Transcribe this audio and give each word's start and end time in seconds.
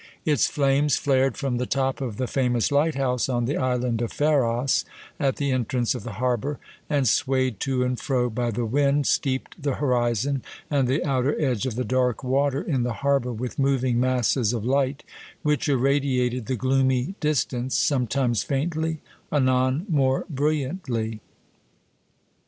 Its 0.25 0.47
flames 0.47 0.97
flared 0.97 1.37
from 1.37 1.57
the 1.57 1.67
top 1.67 2.01
of 2.01 2.17
the 2.17 2.25
famous 2.25 2.71
lighthouse 2.71 3.29
on 3.29 3.45
the 3.45 3.55
island 3.55 4.01
of 4.01 4.11
Pharos 4.11 4.83
at 5.19 5.35
the 5.35 5.51
entrance 5.51 5.93
of 5.93 6.01
the 6.01 6.13
harbour, 6.13 6.57
and, 6.89 7.07
swayed 7.07 7.59
to 7.59 7.83
and 7.83 7.99
fro 7.99 8.27
by 8.31 8.49
the 8.49 8.65
wind, 8.65 9.05
steeped 9.05 9.61
the 9.61 9.75
horizon 9.75 10.41
and 10.71 10.87
the 10.87 11.05
outer 11.05 11.39
edge 11.39 11.67
of 11.67 11.75
the 11.75 11.83
dark 11.85 12.23
water 12.23 12.63
in 12.63 12.81
the 12.81 12.93
harbour 13.05 13.31
with 13.31 13.59
moving 13.59 13.99
masses 13.99 14.53
of 14.53 14.65
light 14.65 15.03
which 15.43 15.69
irradiated 15.69 16.47
the 16.47 16.55
gloomy 16.55 17.13
distance, 17.19 17.77
sometimes 17.77 18.41
faintly, 18.41 19.01
anon 19.31 19.85
more 19.87 20.25
brilliantly. 20.31 21.21